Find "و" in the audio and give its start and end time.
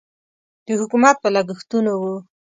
2.01-2.03